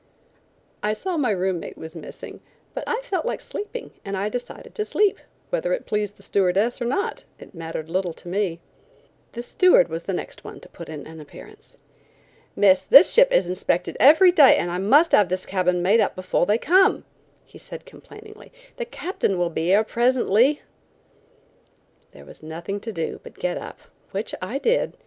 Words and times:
I 0.81 0.93
saw 0.93 1.15
my 1.15 1.29
room 1.29 1.59
mate 1.59 1.77
was 1.77 1.95
missing, 1.95 2.39
but 2.73 2.83
I 2.87 3.01
felt 3.01 3.23
like 3.23 3.39
sleeping 3.39 3.91
and 4.03 4.17
I 4.17 4.29
decided 4.29 4.73
to 4.73 4.83
sleep; 4.83 5.19
whether 5.51 5.73
it 5.73 5.85
pleased 5.85 6.17
the 6.17 6.23
stewardess 6.23 6.81
or 6.81 6.85
not, 6.85 7.23
it 7.37 7.53
mattered 7.53 7.87
little 7.87 8.13
to 8.13 8.27
me. 8.27 8.61
The 9.33 9.43
steward 9.43 9.89
was 9.89 10.01
the 10.01 10.13
next 10.13 10.43
one 10.43 10.59
to 10.61 10.69
put 10.69 10.89
in 10.89 11.05
an 11.05 11.21
appearance. 11.21 11.77
"Miss, 12.55 12.83
this 12.85 13.13
ship 13.13 13.31
is 13.31 13.45
inspected 13.45 13.95
every 13.99 14.31
day 14.31 14.57
and 14.57 14.71
I 14.71 14.79
must 14.79 15.11
have 15.11 15.29
this 15.29 15.45
cabin 15.45 15.83
made 15.83 15.99
up 15.99 16.15
before 16.15 16.47
they 16.47 16.57
come," 16.57 17.05
he 17.45 17.59
said 17.59 17.85
complainingly. 17.85 18.51
"The 18.77 18.85
captain 18.85 19.37
will 19.37 19.51
be 19.51 19.65
here 19.67 19.83
presently." 19.83 20.63
There 22.11 22.25
was 22.25 22.41
nothing 22.41 22.79
to 22.79 22.91
do 22.91 23.19
but 23.21 23.35
to 23.35 23.39
get 23.41 23.57
up, 23.59 23.77
which 24.13 24.33
I 24.41 24.57
did. 24.57 24.97